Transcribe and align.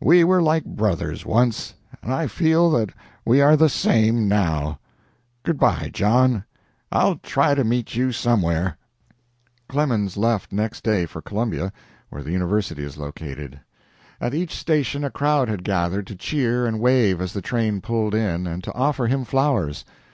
We 0.00 0.24
were 0.24 0.40
like 0.40 0.64
brothers 0.64 1.26
once, 1.26 1.74
and 2.02 2.10
I 2.10 2.26
feel 2.26 2.70
that 2.70 2.88
we 3.26 3.42
are 3.42 3.54
the 3.54 3.68
same 3.68 4.26
now. 4.26 4.78
Good 5.42 5.58
by, 5.58 5.90
John. 5.92 6.44
I'll 6.90 7.16
try 7.16 7.54
to 7.54 7.64
meet 7.64 7.94
you 7.94 8.10
somewhere." 8.10 8.78
Clemens 9.68 10.16
left 10.16 10.52
next 10.54 10.84
day 10.84 11.04
for 11.04 11.20
Columbia, 11.20 11.70
where 12.08 12.22
the 12.22 12.32
university 12.32 12.82
is 12.82 12.96
located. 12.96 13.60
At 14.22 14.32
each 14.32 14.54
station 14.56 15.04
a 15.04 15.10
crowd 15.10 15.50
had 15.50 15.62
gathered 15.64 16.06
to 16.06 16.16
cheer 16.16 16.64
and 16.64 16.80
wave 16.80 17.20
as 17.20 17.34
the 17.34 17.42
train 17.42 17.82
pulled 17.82 18.14
in 18.14 18.46
and 18.46 18.64
to 18.64 18.72
offer 18.72 19.06
him 19.06 19.26
flowers. 19.26 19.84